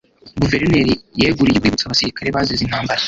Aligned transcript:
guverineri 0.41 0.93
yeguriye 1.21 1.55
urwibutso 1.57 1.83
abasirikare 1.85 2.27
bazize 2.35 2.61
intambara 2.63 2.99